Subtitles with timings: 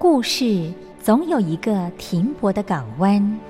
[0.00, 3.49] 故事总有一个停泊的港湾。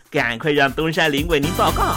[0.11, 1.95] 赶快让东山林为您报告。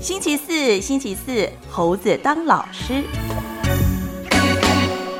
[0.00, 3.04] 星期四，星期四，猴子当老师。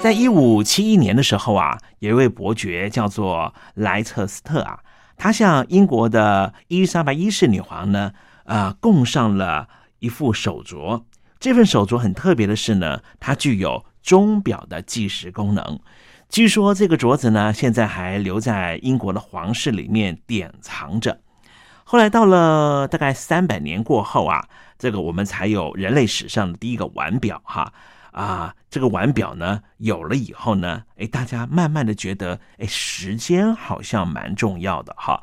[0.00, 4.78] 在一五七一年的时候啊，有一位伯爵叫做莱彻斯特啊，
[5.18, 8.12] 他向英国的伊丽莎白一世女皇呢。
[8.48, 9.68] 啊，供上了
[9.98, 11.04] 一副手镯。
[11.38, 15.78] 这份手镯很特别的是呢，它具有钟表的计时功能。
[16.30, 21.20] 据说这个镯子呢，现在还留在英国的皇室里面典藏着。
[21.84, 24.48] 后来到了大概三百年过后啊，
[24.78, 27.72] 这个我们才有人类史上的第一个腕表哈
[28.12, 28.54] 啊。
[28.70, 35.22] 这个腕表呢有了以后呢，哎，大家慢慢的觉得，哎，时间好像蛮重要的哈。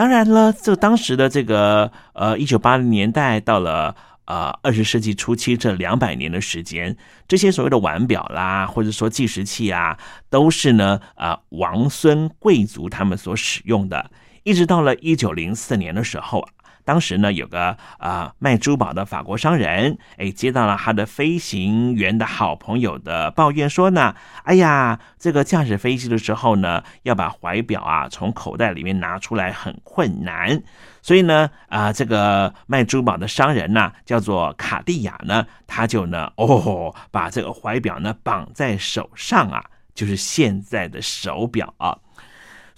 [0.00, 3.94] 当然了，就当时的这个呃，一九八零年代到了
[4.24, 6.96] 呃二十世纪初期这两百年的时间，
[7.28, 9.98] 这些所谓的腕表啦，或者说计时器啊，
[10.30, 14.10] 都是呢啊王孙贵族他们所使用的。
[14.42, 16.48] 一直到了一九零四年的时候。
[16.90, 30.60] 当时呢，有个啊卖珠宝的法国商人，哎，接到了他的飞行员的好朋友的抱怨，说呢，哎呀，这个驾驶飞机的时候呢，要把怀表啊从口袋里面拿出来很困难，
[31.00, 39.64] 所以呢，啊，这个卖珠宝的商人呢，叫做卡地亚呢，他就呢，哦，把这个怀表呢绑在手上啊，
[39.94, 41.96] 就是现在的手表啊。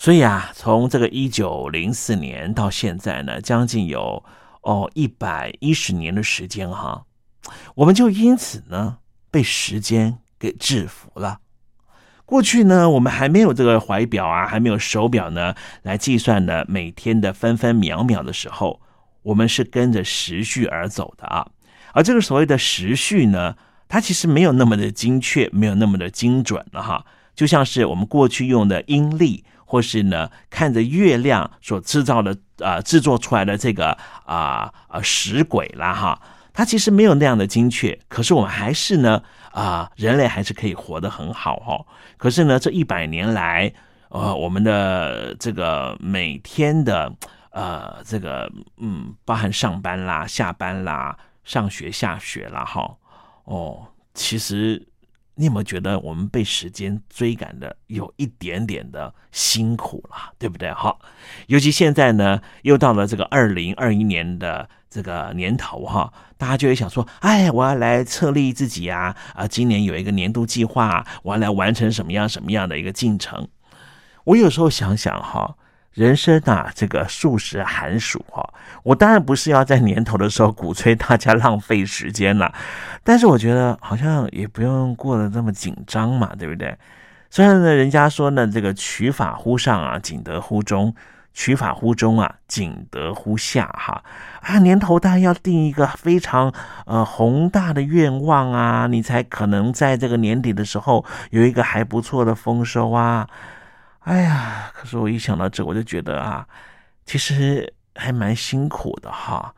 [0.03, 4.25] 所以啊，从这个一九零四年到现在呢，将近有
[4.63, 7.05] 哦一百一十年的时间哈，
[7.77, 8.99] 我们就因此呢
[9.31, 11.39] 被时间给制服了。
[12.27, 18.81] 过去呢，我们还没有这个怀表啊，还没有手表呢，来计算呢每天的分分秒秒的时候，
[19.23, 21.47] 我们是跟着时序而走的啊。
[21.93, 23.55] 而这个所谓的时序呢，
[23.87, 27.07] 它其实没有那么的精确，没有那么的精准了哈。
[27.37, 29.45] 就像是我们过去用的阴历。
[29.73, 33.97] 或是呢，看着月亮所制造的啊，制作出来的这个
[34.27, 36.21] 啊啊时轨啦哈，
[36.53, 41.87] 它其实没有那样的精确，可是我们还是呢啊，人类还是可以活得很好哦。
[42.19, 43.73] 可是呢，这一百年来，
[44.11, 47.11] 呃，我们的这个每天的
[47.53, 52.95] 呃这个嗯，包含上班啦、下班啦、上学下学啦哈，
[53.45, 54.87] 哦，其实。
[55.35, 60.73] 你有没有觉得我们被时间追赶的有一点点的辛苦了，对不对？
[60.73, 61.01] 好，
[61.47, 73.49] 尤其现在呢，又到了这个二零二一年的这个年头哈，大家就会想说，哎，我要来策立自己呀，啊，今年有一个年度计划，我要来完成什么样什么样的一个进程。
[74.25, 75.57] 我有时候想想哈。
[75.95, 78.43] 人生啊，这个数十寒暑哈，
[78.83, 82.53] 我当然不是要在年头的时候鼓吹大家浪费时间了，
[83.05, 86.75] 但是我觉得好像也不用过得这么紧张嘛，对不对？
[87.29, 90.93] 虽然呢，人家说呢，这个取法乎上啊，仅得乎中；
[91.35, 94.03] 取法乎中啊，仅得乎下哈。
[94.41, 96.53] 啊，年头当然要定一个非常
[96.87, 103.29] 呃宏大的愿望啊，你才可能在这个年底的时候有一个还不错的丰收啊。
[104.05, 106.47] 哎呀，可是我一想到这，我就觉得啊，
[107.07, 109.55] 其实还蛮辛苦的哈。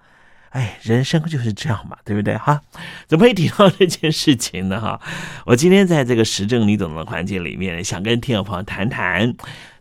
[0.50, 2.60] 哎，人生就是这样嘛，对不对哈？
[3.06, 5.00] 怎么会提到这件事情呢哈？
[5.46, 9.34] 我今天在这个时政你懂的环节里面，想跟听友朋友谈谈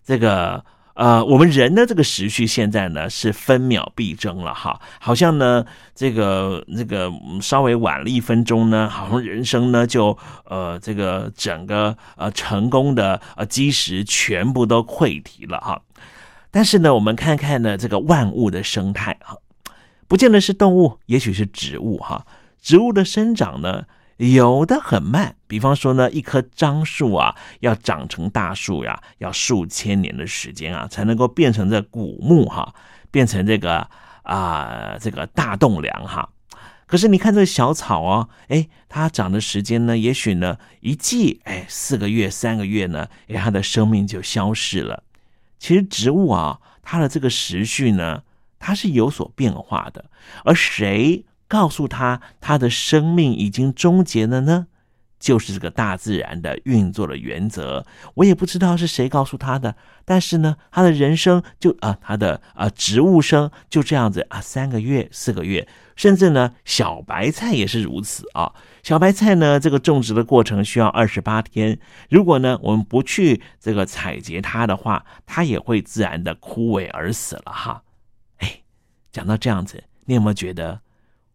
[0.03, 0.65] 这个。
[0.95, 15.81] 呃，我们人的这个时序现在呢是分秒必争了哈，好像呢这个这个稍微晚了一分钟呢，好像人生呢就呃这个整个呃成功的呃基石全部都溃堤了哈。
[16.51, 19.37] 但是呢，我们看看呢这个万物的生态哈，
[20.07, 22.25] 不见得是动物，也许是植物哈，
[22.61, 23.85] 植物的生长呢。
[24.31, 32.73] 有的很慢，比方说呢，一棵樟树啊，要长成大树呀，要数千年的时间啊，才能够变成这古木哈，
[33.11, 33.89] 变成这个
[34.21, 36.29] 啊这个大栋梁哈。
[36.85, 45.03] 可是你看这个小草哦，哎，它长的时间呢，也许呢一季哎四个月三个月呢，哎它的生命就消逝了。
[45.59, 48.21] 其实植物啊，它的这个时序呢，
[48.59, 50.05] 它是有所变化的。
[50.45, 54.65] 而谁告诉他他的生命已经终结了呢？
[55.19, 59.75] 就是这个大自然的运作的原则，我也不知道是谁告诉他的。
[60.03, 68.51] 但是呢，他的人生就啊，他的啊植物生就这样子啊，三个月、四个月，甚至呢，小白菜也是如此啊。
[68.81, 71.79] 小白菜呢，这个种植的过程需要二十八天。
[72.09, 77.83] 如果呢，我们不去这个采撷它的话，它也会自然的枯萎而死了哈。
[78.39, 78.63] 哎，
[79.11, 80.81] 讲到这样子，你有没有觉得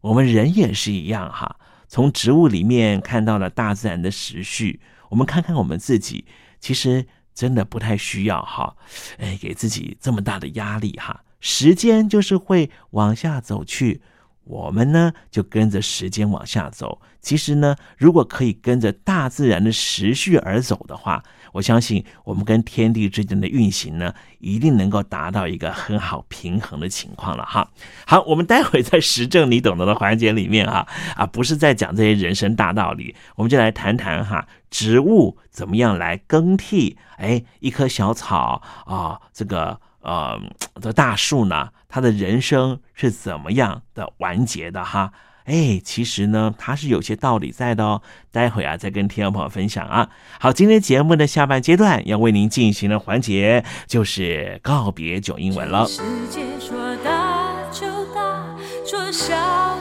[0.00, 1.57] 我们人也是一样哈？
[1.88, 6.26] 从植物里面看到了大自然的时序，我们看看我们自己，
[6.61, 8.76] 其实真的不太需要哈，
[9.19, 11.25] 哎，给自己这么大的压力哈。
[11.40, 14.02] 时间就是会往下走去。
[14.45, 17.02] 我们呢，就跟着时间往下走。
[17.21, 27.71] 其实呢，如果可以跟着大自然的时序而走的话，我相信我们跟天地之间的运行呢，一定能够达到一个很好平衡的情况了哈。
[28.07, 30.87] 好，我们待会在实证你懂得的环节里面哈
[31.17, 36.97] 啊，不是在讲这些人生大道理，我们就来谈谈哈，植物怎么样来更替？
[37.17, 39.81] 哎，一棵小草啊，这个。
[40.00, 40.40] 呃，
[40.81, 45.12] 这大树呢，它的人生是怎么样的完结的哈？
[45.49, 48.02] 哎，其实呢，它是有些道理在的哦。
[48.31, 50.11] 待会啊，再跟听众朋友分享啊。
[50.38, 55.87] 好，今天节目的下半阶段要为您进行的环节就是告别九英文了。
[55.87, 58.45] 世界说大就大，
[58.85, 59.35] 说小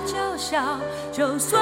[0.05, 0.79] 就小，
[1.11, 1.61] 就算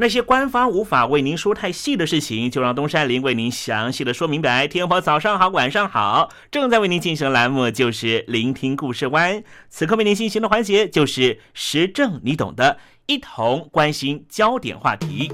[0.00, 4.66] 那些官方无法为您说太细的事情，就让东山林为您详细的说明白。
[4.66, 9.44] 天婆早上好，晚上好，正在为您进行的栏目就是聆听故事湾。
[9.68, 15.30] 此刻为您进行的环节就是时政，你懂的，一同关心焦点话题。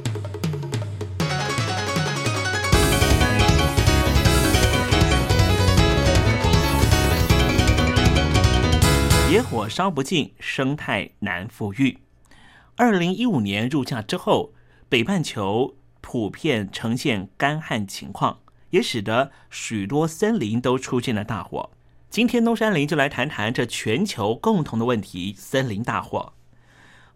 [9.31, 11.99] 野火烧不尽，生态难复育。
[12.75, 14.55] 二零一五年入夏之后。
[14.89, 18.39] 北半球普遍呈现干旱情况，
[18.71, 21.71] 也使得许多森林都出现了大火。
[22.09, 26.35] 今天东山林就来谈谈这全球共同的问题——森林大火。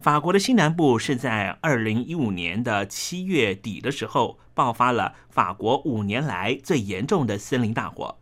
[0.01, 8.19] 法国的西南部是在二零一五年的七月底的时候爆发了法国五年来最严重的森林大火，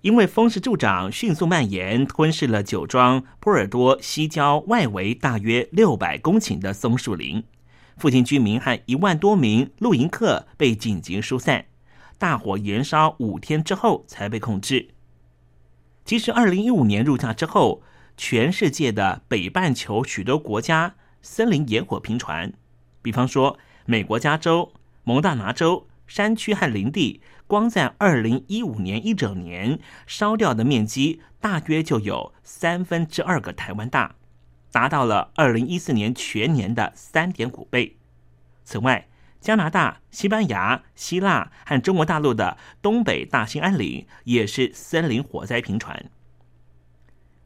[0.00, 7.44] 因为风势助长，迅速蔓延，吞噬了酒庄波尔多西郊外围大约六百公顷的松树林，
[7.98, 11.66] 附近居民和一万多名露营客被紧急疏散，
[12.16, 14.90] 大火延烧五天之后才被控制。
[16.04, 17.82] 其实，二零一五年入夏之后，
[18.16, 20.94] 全世界的北半球许多国家。
[21.20, 22.52] 森林野火频传，
[23.02, 34.14] 比方说美国加州、蒙大拿州山区和林地，光在二零一五年一整年烧掉的面积大约就有三分之二个台湾大，
[34.70, 37.96] 达到了二零一四年全年的三点五倍。
[38.64, 39.08] 此外，
[39.40, 46.10] 加拿大、西班牙、希腊和中国大陆的东北大兴安岭也是森林火灾频传。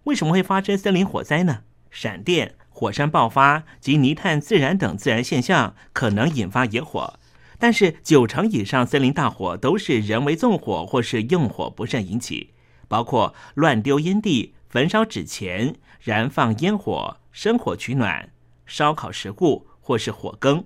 [0.05, 1.65] 为什么会发生森林火灾呢？
[1.91, 2.55] 闪电。
[2.75, 7.21] 火山爆发及泥炭自燃等自然现象可能引发野火，
[7.59, 12.55] 但是九成以上森林大火都是人为纵火或是用火不慎引起，
[12.89, 18.33] 包括乱丢烟蒂、焚烧纸钱、燃放烟火、生火取暖、
[18.65, 20.65] 烧烤食物或是火耕。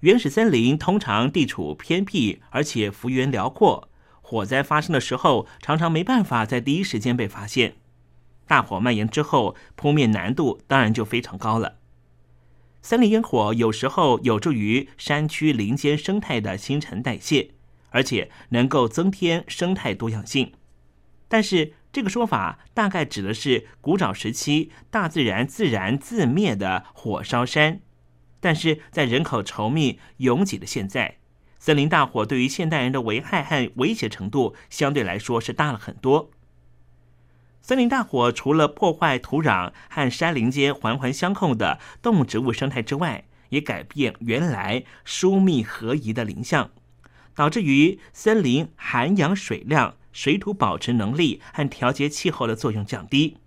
[0.00, 3.88] 原始森林通常地处偏僻，而且幅员辽阔，
[4.20, 7.76] 火灾发生的时候常常没办法在第一时间被发现。
[8.46, 11.78] 大火蔓延之后，扑灭难度当然就非常高了。
[12.82, 17.52] 森林烟火有时候有助于山区林间生态的新陈代谢，
[17.88, 20.52] 而且能够增添生态多样性。
[21.26, 27.80] 但是这个说法大概指的是古早时期大自然自燃自灭的火烧山。
[28.40, 31.18] 但是在人口稠密拥挤的现在，
[31.58, 36.30] 森林大火对于现代人的危害和威胁程度相对来说是大了很多。
[37.60, 46.70] 森林大火除了破坏土壤和山林间环环相扣的动植物生态之外，也改变原来疏密合宜的林相，
[47.34, 53.38] 导致于森林涵养水量、水土保持能力和调节气候的作用降低。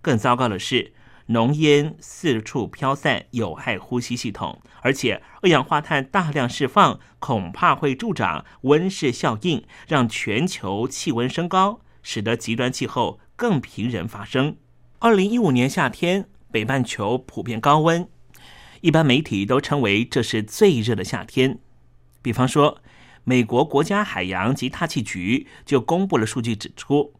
[0.00, 0.92] 更糟糕的是，
[1.26, 13.20] 浓烟四处飘散，有害呼吸系统，而且二氧化碳大量释放，恐怕会助长温室效应，让全球气温升高，使得极端气候。
[13.36, 14.58] 更频人发生。
[15.00, 18.08] 二零一五年夏天，北半球普遍高温，
[18.80, 21.58] 一般媒体都称为这是最热的夏天。
[22.22, 22.80] 比方说，
[23.24, 27.14] 美国国家海洋及大气局就公布了数据，指出，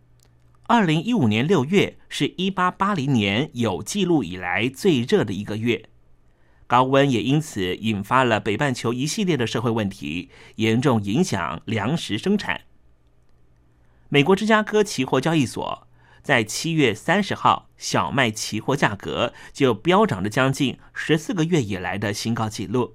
[0.65, 5.89] 二零一五年六月是一八八零年有记录以来最热的一个月。
[6.67, 12.63] 高温也因此引发了北半球一系列的社会问题，严重影响粮食生产。
[14.09, 15.87] 美国芝加哥期货交易所。
[16.23, 22.95] 在七月三十号，小麦期货价格就飙涨了将近十四个月以来的新高纪录。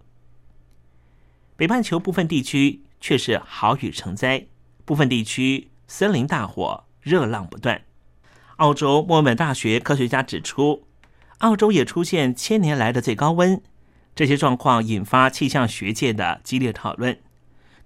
[1.56, 4.48] 北半球部分地区却是好雨成灾，
[4.86, 7.82] 部分地区森林大火，热浪不断。
[8.58, 10.86] 澳洲墨尔本大学科学家指出，
[11.40, 13.62] 澳洲也出现千年来的最高温，
[14.16, 17.20] 这些状况引发气象学界的激烈讨论，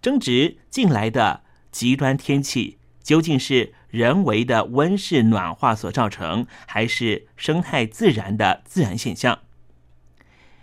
[0.02, 3.74] 争执近来的极端天气究竟是。
[3.94, 9.38] 人为的温室暖化所造成，还是生态自然的自然现象？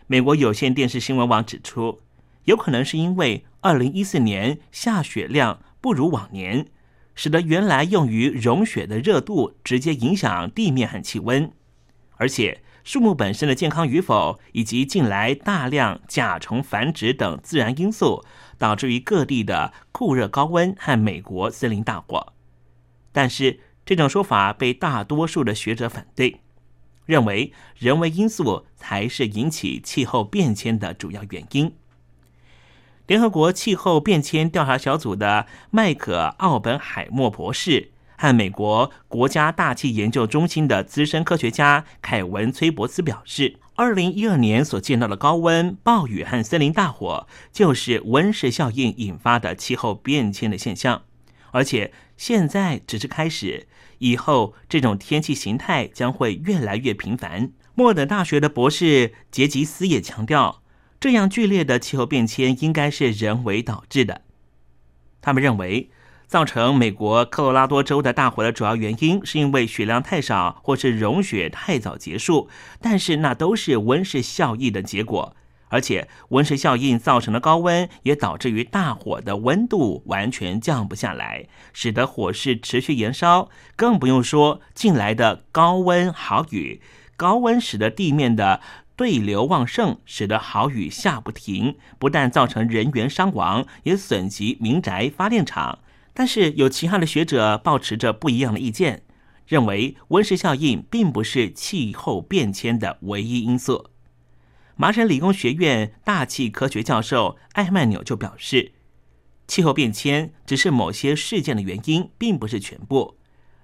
[0.08, 2.00] 美国有线电视新闻网指出，
[2.44, 6.66] 有可能是因为二零一四年下雪量不如往年，
[7.14, 11.52] 使得原来用于融雪的热度直接影响地面和气温，
[12.16, 18.24] 而且树木本身的健康与否，以及近来大量甲虫繁殖等自然因素，
[18.56, 22.32] 导致于各地的酷热高温和美国森林大火。
[23.12, 26.40] 但是这种说法被大多数的学者反对，
[27.04, 31.74] 认为人为因素才是引起气候变迁的主要原因。
[33.10, 51.02] 联合国气候变迁调查小组的麦克·奥本海默博士和美国国家大气研究中心的资深科学家凯文·崔伯斯表示，二零一二年所见到的高温、暴雨和森林大火，就是温室效应引发的气候变迁的现象。
[51.50, 53.66] 而且现在只是开始，
[53.98, 57.50] 以后这种天气形态将会越来越频繁。
[57.74, 60.59] 莫尔本大学的博士杰吉斯也强调，
[61.00, 64.20] 这样剧烈的气候变迁应该是人为导致的。
[65.22, 65.88] 他们认为，
[66.26, 72.50] 造成美国科罗拉多州的大火的主要原因，是因为雪量太少或是融雪太早结束，
[72.82, 75.34] 但是那都是温室效应的结果。
[75.70, 83.48] 而且温室效应造成的高温，也导致于大火的温度完全降不下来，使得火势持续延烧。
[83.74, 86.82] 更不用说近来的高温好雨，
[87.16, 88.60] 高温使得地面的
[89.00, 95.78] 对流旺盛，使得好雨下不停，不但造成人员伤亡，也损及民宅、发电厂。
[96.12, 99.04] 但是有其他的学者抱持着不一样的意见，
[99.46, 103.86] 认为温室效应并不是气候变迁的唯一因素。
[104.76, 108.72] 麻省理工学院大气科学教授艾曼纽就表示，
[109.48, 113.16] 气候变迁只是某些事件的原因，并不是全部。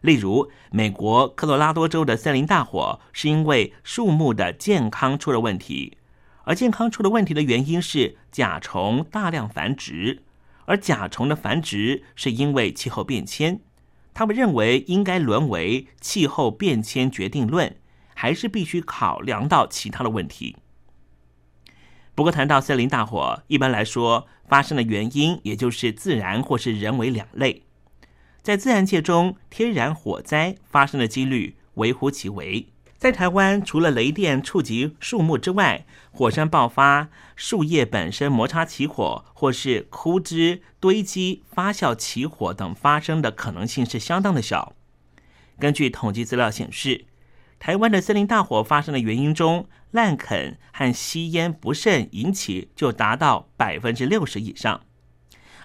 [0.06, 5.98] 例如，美国科罗拉多州的森林大火是因为树木的健康出了问题，
[6.44, 10.22] 而健康出了问题的原因是甲虫大量繁殖。
[10.66, 13.60] 而甲虫的繁殖是因为气候变迁，
[14.14, 17.74] 他们认为应该沦为气候变迁决定论，
[18.14, 20.54] 还是必须考量到其他的问题。
[22.14, 27.65] 不过，谈到森林大火，一般来说发生的原因也就是自然或是人为两类。
[28.46, 32.68] 在自然界中，天然火灾发生的几率微乎其微。
[32.96, 44.76] 在台湾，除了雷电触及树木之外，火山爆发、树叶本身摩擦起火，或是枯枝堆积发酵起火等发生的可能性是相当的小。
[45.58, 47.06] 根据统计资料显示，
[47.58, 54.82] 台湾的森林大火发生的原因中，滥垦和吸烟不慎引起就达到百分之六十以上。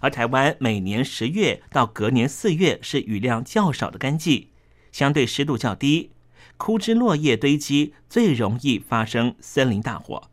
[0.01, 4.49] 而台湾每年十月到隔年四月是雨量较少的干季，
[4.91, 6.11] 相对湿度较低。
[6.57, 10.29] 枯枝落叶堆积最容易发生森林大火，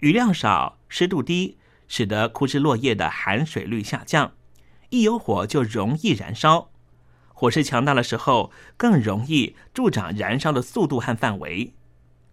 [0.00, 1.56] 雨量少、湿度低，
[1.88, 4.32] 使得枯枝落叶的含水率下降，
[4.90, 6.70] 一有火就容易燃烧。
[7.28, 11.74] 火势强大的时候，更容易助长燃烧的速度和范围。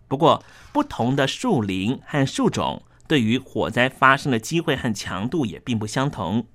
[0.08, 6.46] 不过，不同的树林和树种对于火灾发生的机会和强度也并不相同。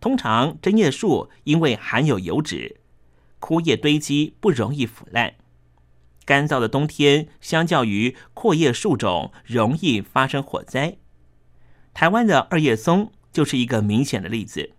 [0.00, 2.80] 通常，针叶树因为含有油脂，
[3.38, 5.34] 枯叶堆积不容易腐烂。
[6.24, 10.96] 干燥的冬天，相较于阔叶树种，容易发生火灾。
[11.92, 14.70] 台湾的二叶松就是一个明显的例子。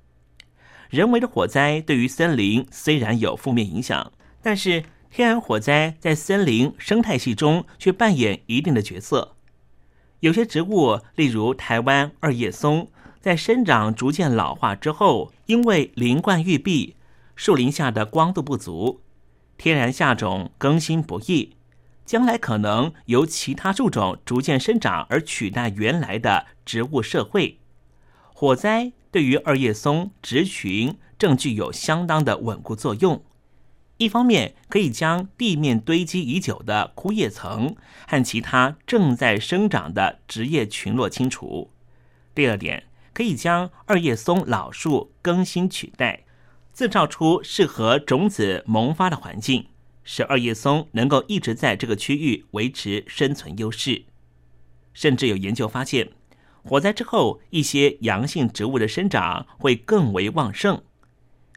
[0.90, 9.35] 人为的火灾对于森林虽然有负面影响，但是天然火灾在森林生态系中却扮演一定的角色。
[10.26, 12.88] 有些植物，例如台湾二叶松，
[13.22, 16.96] 在生长逐渐老化之后，因为林冠玉壁，
[17.36, 19.02] 树林下的光度不足。
[19.56, 21.56] 天然下种更新不易，
[22.08, 27.60] 将来可能由其他树种逐渐生长而取代原来的植物社会。
[28.34, 33.24] 火灾对于二叶松植群正具有相当的稳固作用。
[33.98, 37.76] 一方面可以将地面堆积已久的枯叶层
[38.08, 41.70] 和其他正在生长的植叶群落清除；
[42.34, 46.24] 第二点可以将二叶松老树更新取代。
[46.74, 49.68] 自造出适合种子萌发的环境，
[50.04, 54.04] 使二叶松能够一直在这个区域维持生存优势。
[54.94, 56.12] 甚至有研究发现，
[56.64, 60.84] 火灾之后，一些阳性植物的生长会更为旺盛，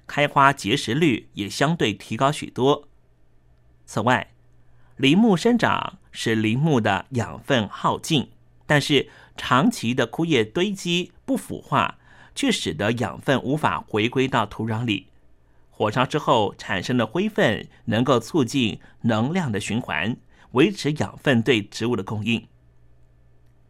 [0.08, 2.88] 开花结实率也相对提高许多。
[3.86, 4.32] 此外，
[4.96, 8.30] 林木生长使林木的养分耗尽，
[8.66, 11.94] 但是长期的枯叶堆积不腐化。
[12.34, 15.08] 却使得养分无法回归到土壤里，
[15.70, 20.16] 火烧之后产生的灰分能够促进能量的循环，
[20.52, 22.46] 维持养分对植物的供应。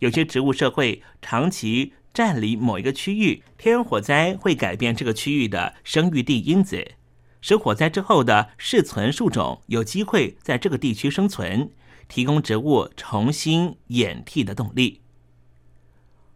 [0.00, 6.92] 有些植物社会长期占领某一个区域，天然火灾会改变这个区域的生育地因子，
[7.40, 11.70] 使火灾之后的适存树种有机会在这个地区生存，
[12.08, 15.02] 提供植物重新演替的动力。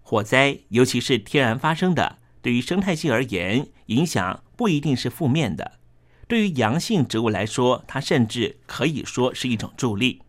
[0.00, 2.18] 火灾尤其是天然发生的。
[2.42, 5.78] 对于生态系而言，影响不一定是负面的。
[6.26, 10.21] 对于阳性植物来说，它甚至可以说是一种助力。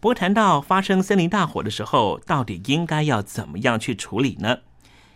[0.00, 4.58] 不过，谈到发生森林大火的时候，到底应该要怎么样去处理呢？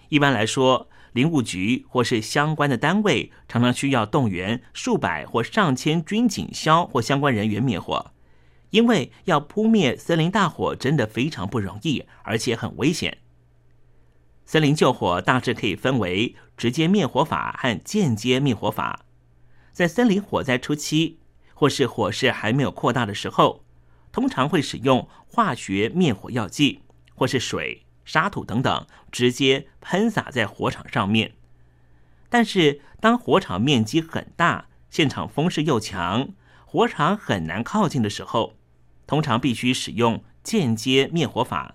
[0.08, 8.10] 一般来说，林务局或是相关的单位常常需要动员数百或上千军警消或相关人员灭火，
[8.70, 13.18] 因为要扑灭森林大火真的非常不容易，而且很危险。
[14.44, 19.04] 森林救火大致可以分为直接灭火法和间接灭火法。
[19.70, 21.20] 在森林火灾初期，
[21.54, 23.61] 或是火势还没有扩大的时候，
[24.12, 26.82] 通常会使用化学灭火药剂，
[27.14, 31.32] 或是水、沙土等等，直接喷洒在火场上面。
[32.28, 36.28] 但是，当火场面积很大，现场风势又强，
[36.64, 38.54] 火场很难靠近的时候，
[39.06, 41.74] 通常必须使用间接灭火法，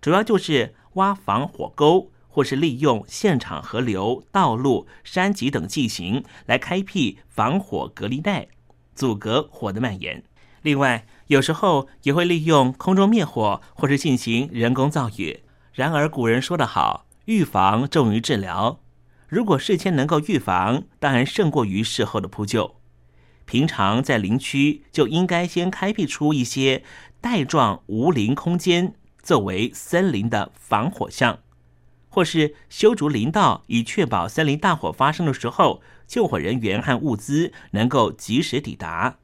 [0.00, 0.76] 主要就是。
[0.94, 8.46] 挖防火沟，或是利用现场河流、道路、山脊等地形来开辟防火隔离带，
[8.94, 10.22] 阻隔火的蔓延。
[10.62, 15.40] 另外，有时候也会利用空中灭火或是进行人工造雨。
[15.72, 18.78] 然而，古人说得好，预防重于治疗。
[19.26, 22.76] 如果事先能够预防，当然胜过于事后的扑救。
[23.46, 26.84] 平常在林区就应该先开辟出一些
[27.20, 31.40] 带状无林空间，作为森林的防火巷，
[32.08, 39.16] 或是修筑林道，以确保森林大火发生的时候，救火人员和物资能够及时抵达。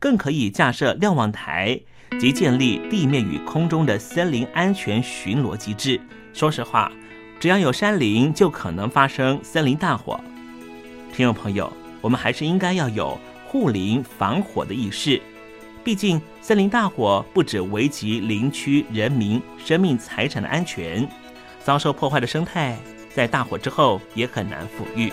[0.00, 1.78] 更可以架设瞭望台
[2.18, 6.00] 及建立地面与空中的森林安全巡逻机制。
[6.32, 6.90] 说实话，
[7.38, 10.18] 只要有山林，就可能发生森林大火。
[11.12, 13.16] 听众朋友，我们还是应该要有。
[13.46, 15.20] 护林防火的意识，
[15.82, 21.04] 毕竟森林大火不止危及林区人民生命财产的安全，
[21.64, 22.78] 遭受破坏的生态
[23.12, 25.12] 在大火之后也很难复育。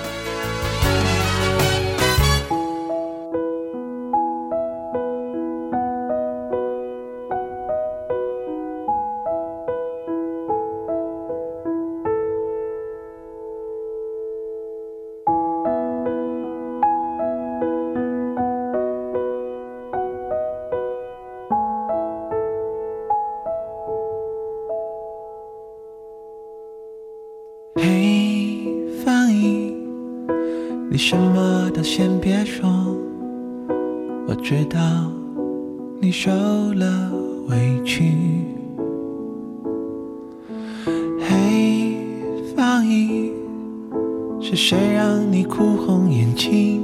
[44.51, 46.81] 是谁让你哭红眼睛？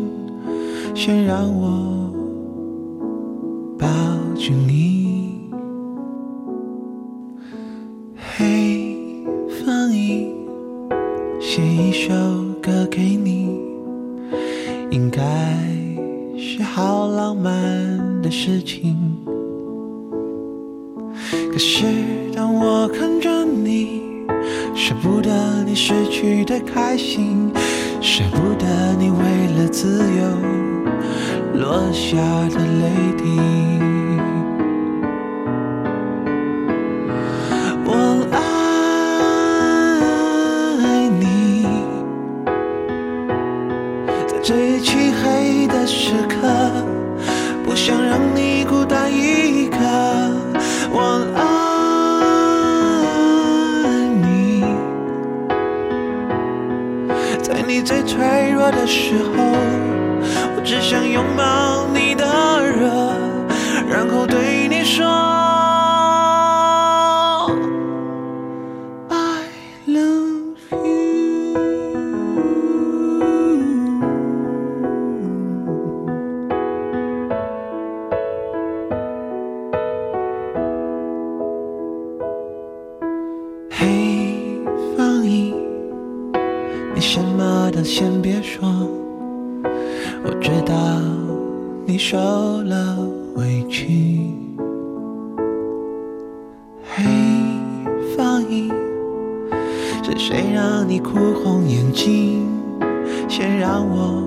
[0.96, 2.10] 先让我
[3.78, 3.86] 抱
[4.36, 4.87] 着你。
[86.98, 88.68] 你什么都先别说，
[90.24, 90.74] 我知道
[91.86, 92.98] 你受了
[93.36, 94.32] 委屈。
[96.84, 97.04] 嘿，
[98.18, 98.74] 放映。
[100.02, 102.48] 是谁让你哭红眼睛？
[103.30, 104.24] 先让我。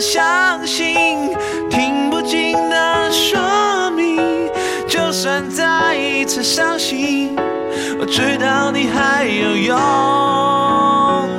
[0.00, 1.30] 相信，
[1.70, 4.48] 听不进的说明，
[4.86, 7.36] 就算再一次伤心，
[7.98, 9.76] 我知道你还有勇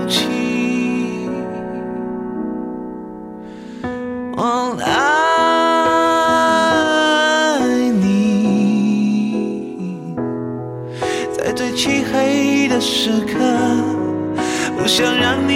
[0.07, 0.27] 气。
[4.35, 4.99] 我爱
[8.01, 10.15] 你，
[11.37, 13.33] 在最漆黑的时刻，
[14.77, 15.46] 不想让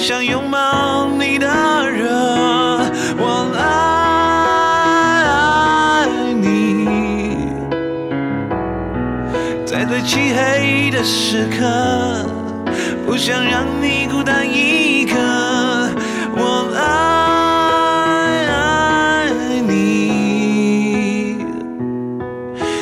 [0.00, 1.46] 想拥抱你的
[1.90, 2.08] 热。
[3.18, 6.06] 我爱
[6.40, 6.86] 你，
[9.66, 12.24] 在最漆黑的时刻，
[13.06, 15.12] 不想让你孤单一个。
[16.34, 18.48] 我爱
[19.68, 21.44] 你，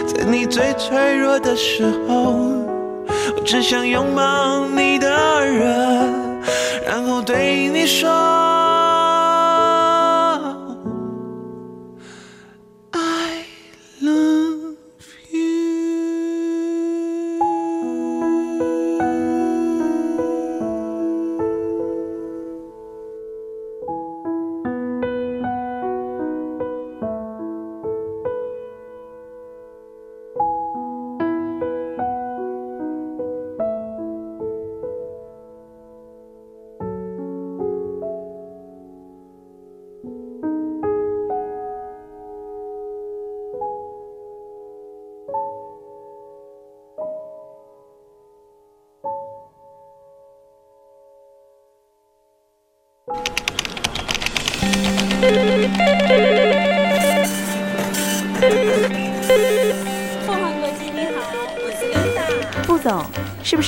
[0.07, 2.53] 在你最脆弱的时候，
[3.37, 4.65] 我只想拥抱
[7.89, 8.38] 说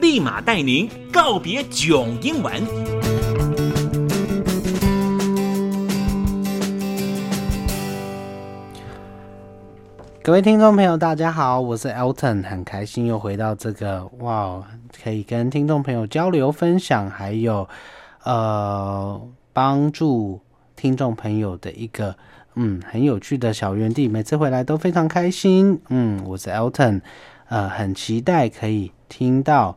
[0.00, 2.54] 立马带您告别囧英文。
[10.22, 14.62] 各位听众朋友，大家好，我是 Elton，很开心又回到这个哇，
[15.02, 17.68] 可以跟听众朋友交流分享，还有
[18.24, 19.20] 呃
[19.52, 20.40] 帮助
[20.76, 22.16] 听众朋友的一个
[22.54, 25.78] 嗯很有趣的小园地，每次回来都非常开心。
[25.90, 27.02] 嗯，我是 Elton，
[27.50, 29.76] 呃，很期待可以听到。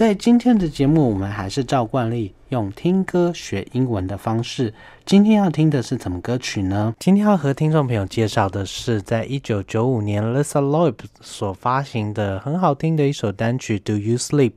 [0.00, 4.72] 在今天的节目，我们还是照惯例用听歌学英文的方式。
[5.04, 6.94] 今天要听的是什么歌曲呢？
[6.98, 14.52] 今天要和听众朋友介绍的是，在一九九五年 Lisa Loeb 所发行的很好听的一首单曲《Do You Sleep》。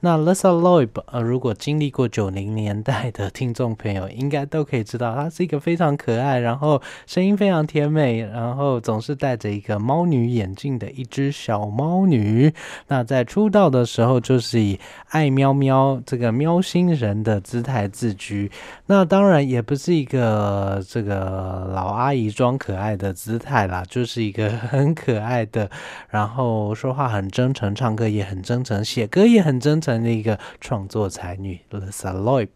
[0.00, 12.54] 那 Lisa Loeb，呃，如果经历过九零年代的听众朋友，应该都可以知道，她是一个非常可爱，然后声音非常甜美，然后总是戴着一个猫女眼镜的一只小猫女。
[12.86, 14.78] 那在出道的时候，就是以
[15.08, 18.48] 爱喵喵这个喵星人的姿态自居。
[18.86, 25.68] 那当然也不是一个这个老阿姨装可爱的姿态啦，就是一个很可爱的，
[26.08, 29.87] 然后说话很真诚，唱歌也很真诚，写歌也很真诚。
[30.02, 32.48] 的一个创作才女 Lisa Loeb，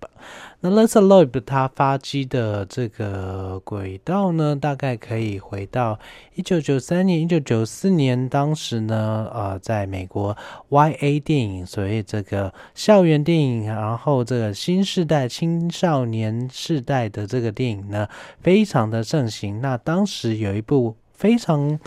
[0.61, 5.99] 那 Lisa Loeb 她发迹的这个轨道呢，大概可以回到
[6.35, 10.37] 一九九三年、一九九四年，当时呢，呃，在美国
[10.70, 18.09] YA 电影，所谓这个校园电影，然后这个新时代青少年世代的这个电影呢，
[18.43, 19.61] 非常的盛行。
[19.61, 21.78] 那当时有一部非常。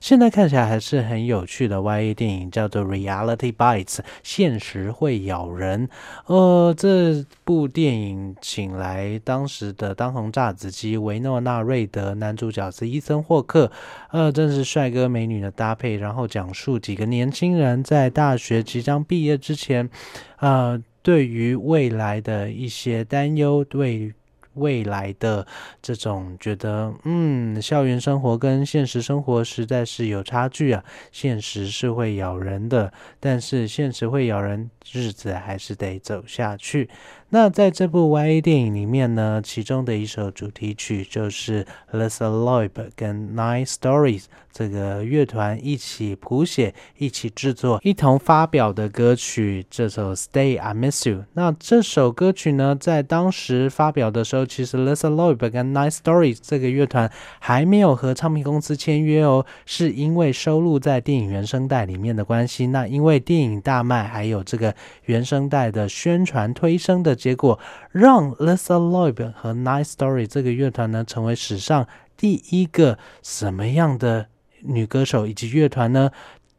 [0.00, 3.84] 现在看起来还是很有趣的 YA 电影，叫做《Reality Bites》，
[4.22, 5.90] 现实会咬人。
[6.24, 13.70] 呃，这部电影请来当时的当红炸子鸡维诺纳瑞德，男主角是伊森霍克，
[14.10, 15.96] 呃，真是帅哥美女的搭配。
[15.96, 19.90] 然后讲述几个年轻人在大学即将毕业之前，
[20.38, 24.14] 呃，对于未来的一些担忧，对。
[24.54, 25.46] 未来的
[25.80, 30.84] 这种觉得，嗯，校园生活跟现实生活实在是有差距啊。
[31.12, 36.88] 现实是会咬人的，但是现实会咬人，日子还是得走下去。
[37.32, 49.64] 那在这部 YA 电影里面呢，其中的一首主题曲就是 Lisa Loeb 跟 Nine Stories 这个乐团一起谱写、一起制作、一同发表的歌曲。
[49.70, 51.24] 这首 Stay I Miss You。
[51.34, 57.08] 那这首歌曲呢，在当时发表的时候，其实 Lisa Loeb 跟 Nine Stories 这个乐团
[57.38, 62.66] 还没有和唱片公司签约哦，是因为收录在电影原声带里面的关系。
[62.66, 64.74] 那因为电影大卖，还有这个
[65.04, 67.16] 原声带的宣传推升的。
[67.16, 67.58] 结果
[67.90, 74.26] 让 Lisa Loeb 和 Nine Story 这个乐团呢，成为史上第一个什么样的
[74.62, 76.10] 女歌手以及乐团呢？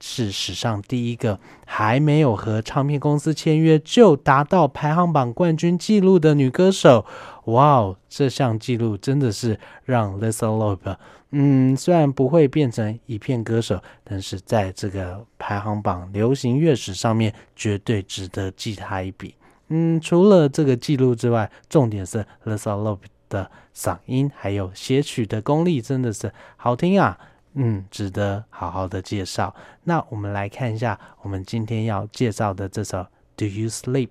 [0.04, 7.06] 是史上第一个还没有和唱片公司签约就达到排行榜冠军纪录的女歌手。
[7.46, 10.96] 哇哦，这项纪录真的是让 Lisa Loeb，
[11.32, 19.36] 嗯，虽然不会变成一片歌手，但是在这个排行榜流行乐史上面，绝对值得记他一笔。
[19.70, 27.18] 嗯，除了这个记录之外，重点是 Lisa Loeb 的嗓音还有写曲的功力真的是好听啊，
[27.54, 29.56] 嗯，值得好好的介绍。
[29.86, 32.98] 那我们来看一下我们今天要介绍的这首
[33.38, 34.10] 《Do You Sleep》，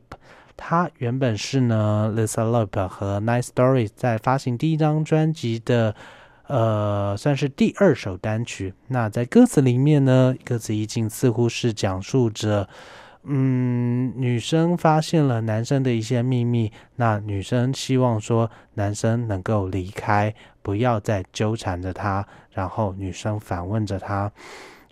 [0.56, 5.94] 它原本是呢 Lisa Loeb 和 Nice Story 在发行第一张专辑的，
[6.50, 8.74] 呃，算是第二首单曲。
[8.88, 12.68] 那在歌词里面呢，歌词意境似乎是讲述着。
[13.22, 22.26] 嗯，女生发现了男生的一些秘密，那女生希望说男生能够离开，不要再纠缠着她。
[22.50, 24.32] 然后女生反问着他：“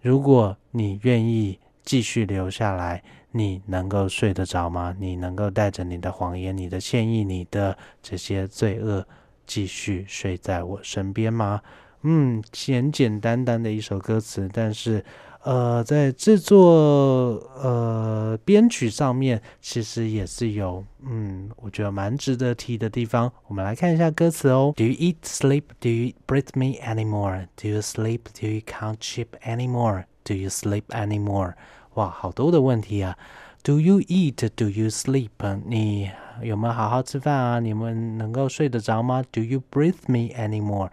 [0.01, 3.03] 如果你愿意继续留下来，
[3.33, 4.95] 你能够睡得着吗？
[5.01, 9.05] 你能够带着你的谎言、你的歉意、你的这些罪恶，
[9.49, 11.61] 继续睡在我身边吗？”
[12.03, 15.05] 嗯，简简单单的一首歌词，但是。
[15.45, 23.33] 呃，在制作呃编曲上面，其实也是有嗯，我觉得蛮值得提的地方。
[23.47, 24.75] 我们来看一下歌词哦。
[24.77, 25.63] Do you eat, sleep?
[25.81, 27.47] Do you breathe me anymore?
[27.57, 28.23] Do you sleep?
[28.39, 30.05] Do you count sheep anymore?
[30.25, 31.55] Do you sleep anymore?
[31.95, 33.17] 哇，好多的问题啊。
[33.63, 34.51] Do you eat?
[34.57, 35.31] Do you sleep?
[35.65, 36.11] 你
[36.43, 37.61] 有没有好好吃饭啊？
[37.61, 40.91] 你们能够睡得着吗？Do you breathe me anymore?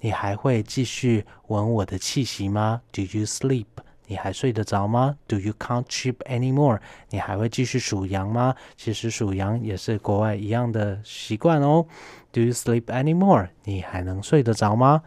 [0.00, 3.66] 你还会继续闻我的气息吗？Do you sleep？
[4.08, 6.78] 你还睡得着吗？Do you count sheep anymore？
[7.10, 8.54] 你还会继续数羊吗？
[8.76, 11.86] 其实数羊也是国外一样的习惯哦。
[12.30, 13.48] Do you sleep anymore？
[13.64, 15.02] 你还能睡得着吗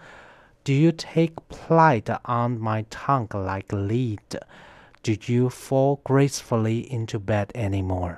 [0.66, 8.18] ？Do you take pride on my tongue like lead？Do you fall gracefully into bed anymore？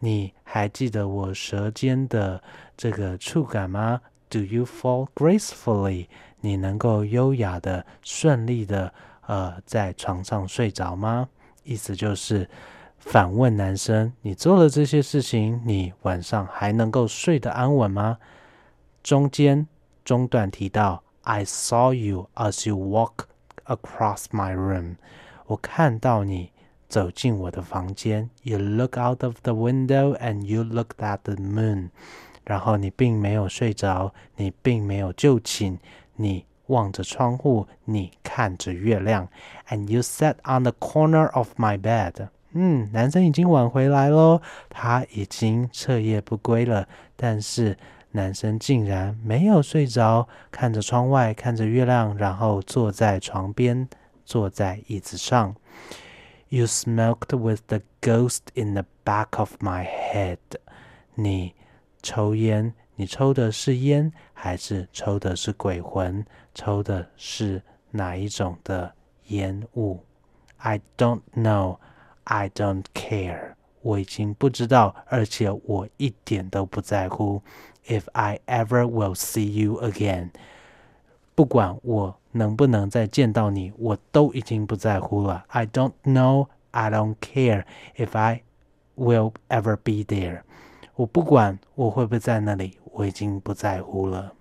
[0.00, 2.42] 你还记得我舌尖的
[2.76, 6.08] 这个触感吗？Do you fall gracefully？
[6.40, 8.92] 你能够优雅的、顺利的
[9.26, 11.28] 呃在床上睡着吗？
[11.62, 12.48] 意思就是
[12.98, 18.18] 反问男生：你做了这些事情，你晚上还能够睡得安稳吗？
[19.02, 19.68] 中间
[20.04, 23.26] 中段提到，I saw you as you walk
[23.66, 24.96] across my room。
[25.46, 26.52] 我看到你
[26.90, 28.28] 走进我的房间。
[28.42, 31.88] You look out of the window and you looked at the moon。
[32.44, 35.78] 然后你并没有睡着，你并没有就寝，
[36.16, 39.26] 你望着窗户，你看着月亮。
[39.68, 42.28] And you sat on the corner of my bed。
[42.52, 46.86] 嗯，男生已经晚回来喽，他已经彻夜不归了，
[47.16, 47.78] 但是。
[48.12, 53.88] 男生竟然没有睡着，看着窗外，看着月亮，然后坐在床边，
[54.24, 55.54] 坐在椅子上。
[56.49, 60.37] You smoked with the ghost in the back of my head。
[61.15, 61.53] 你
[62.01, 66.25] 抽烟，你抽的是烟，还是抽的是鬼魂？
[66.53, 68.93] 抽的是哪一种的
[69.27, 70.03] 烟雾？
[70.57, 71.77] I don't know.
[72.23, 73.53] I don't care.
[73.81, 77.43] 我已经不知道，而且我一点都不在乎。
[77.87, 80.31] if I ever will see you again，
[81.34, 85.44] 不管我能不能再见到你，我都已经不在乎了。
[85.48, 87.64] I don't know, I don't care
[87.96, 88.42] if I
[88.96, 90.42] will ever be there。
[90.96, 94.34] 我不管我会不会在那里，我已经不在乎了。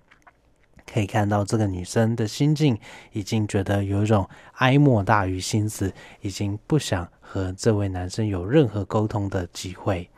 [0.92, 2.78] 可以看到这个女生的心境，
[3.14, 10.10] 已经觉得有一种哀莫大于心死，已经不想和这位男生有任何沟通的机会。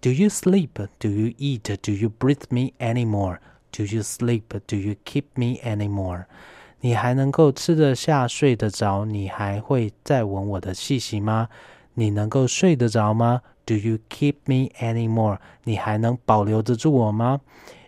[0.00, 0.70] Do you sleep?
[0.98, 1.76] Do you eat?
[1.80, 3.38] Do you breathe me anymore?
[3.75, 4.43] Do you sleep?
[4.67, 6.25] Do you keep me anymore?
[6.81, 9.05] 你还能够吃得下、睡得着？
[9.05, 11.49] 你还会再闻我的气息吗？
[11.93, 13.41] 你能够睡得着吗？
[13.65, 15.37] Do you keep me anymore?
[15.63, 17.41] 你还能保留得住我吗？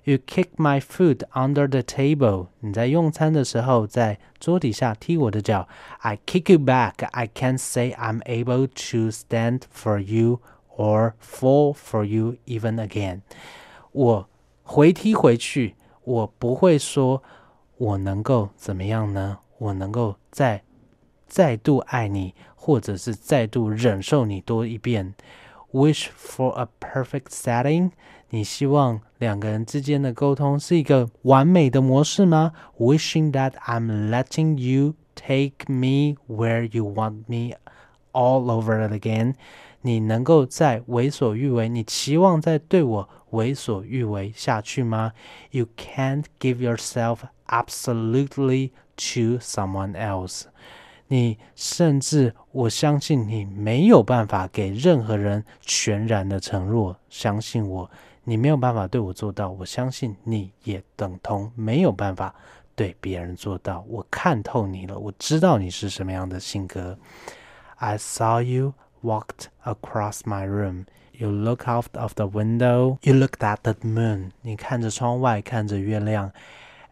[0.05, 2.47] You kick my foot under the table.
[2.59, 5.67] 你在用餐的时候在桌底下踢我的脚。
[5.99, 7.05] I kick you back.
[7.11, 10.41] I can't say I'm able to stand for you
[10.75, 13.21] or fall for you even again。
[13.93, 14.29] 我
[14.63, 15.75] 回踢回去，
[16.08, 17.22] 我不会说
[17.76, 19.40] 我能够怎么样呢？
[19.58, 20.62] 我能够再
[21.26, 25.14] 再度爱你，或者是再度忍受你多一遍。
[25.70, 27.90] Wish for a perfect setting。
[28.30, 37.54] 你希望两个人之间的沟通是一个完美的模式吗？Wishing that I'm letting you take me where you want me
[38.12, 39.34] all over again。
[39.88, 41.66] 你能够再为所欲为？
[41.66, 45.14] 你期望再对我为所欲为下去吗
[45.50, 50.42] ？You can't give yourself absolutely to someone else。
[51.06, 56.94] 你甚至我相信你没有办法给任何人全然的承诺。
[57.08, 57.90] 相信我，
[58.24, 59.50] 你没有办法对我做到。
[59.50, 62.34] 我相信你也等同没有办法
[62.76, 63.82] 对别人做到。
[63.88, 66.98] 我看透你了，我知道你是什么样的性格。
[67.76, 68.74] I saw you.
[69.01, 70.85] walked across my room.
[71.13, 72.97] You look out of the window.
[73.03, 74.31] You looked at the moon.
[74.41, 76.31] 你看着窗外，看着月亮。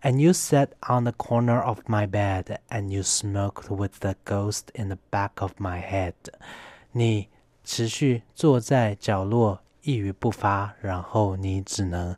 [0.03, 4.65] And you sat on the corner of my bed, and you smoked with the ghost
[4.73, 6.13] in the back of my head.
[6.91, 7.29] 你
[7.63, 12.15] 持续坐在角落，一语不发，然后你只能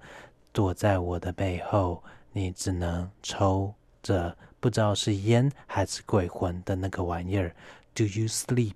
[0.51, 7.53] 躲在我的背后，你只能抽着不知道是烟还是鬼魂的那个玩意儿。
[7.93, 8.73] Do you sleep?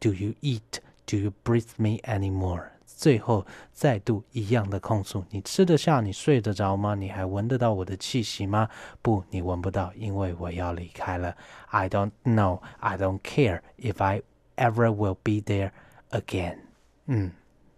[0.00, 0.80] Do you eat?
[1.06, 2.68] Do you breathe me anymore?
[2.86, 6.00] 最后再度一样的控诉：你吃得下？
[6.00, 6.94] 你睡得着吗？
[6.94, 8.68] 你还闻得到我的气息吗？
[9.02, 11.36] 不，你闻不到，因为我要离开了。
[11.66, 12.60] I don't know.
[12.78, 14.22] I don't care if I
[14.56, 15.72] ever will be there
[16.10, 16.58] again.
[17.06, 17.32] 嗯，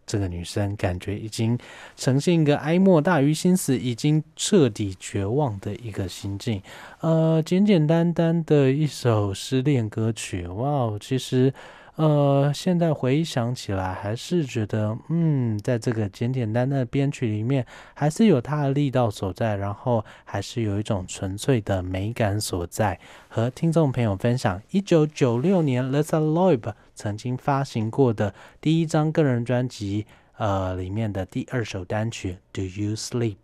[0.06, 1.58] 这个女生感觉已经
[1.96, 6.62] 呈现一个哀莫大于心死，已经彻底绝望的一个心境。
[7.00, 10.46] 呃，简简单单的一首失恋歌曲。
[10.46, 11.52] 哇哦，其实。
[11.96, 23.00] 呃，现在回想起来，还是觉得，嗯，在这个简简单单的编曲里面，还是有它的力道所在，然后还是有一种纯粹的美感所在。
[23.28, 30.04] 和听众朋友分享，一九九六年 Lisa Loeb 曾经发行过的第一张个人专辑，
[30.36, 33.36] 呃里面的第二首单曲《Do You Sleep》，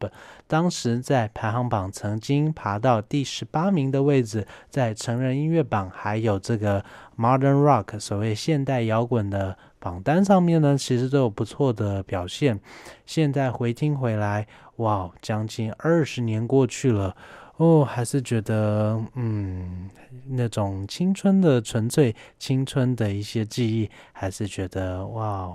[0.47, 6.85] 当时在排行榜曾经爬到第十八名的位置，在成人音乐榜还有这个
[7.17, 12.61] Modern Rock 所谓现代摇滚的榜单上面呢，其实都有不错的表现。
[13.07, 17.17] 现在回听回来，哇，将近二十年过去了。
[17.59, 19.89] 哦，还是觉得，嗯，
[20.27, 25.55] 那种青春的纯粹，青春的一些记忆，还是觉得哇，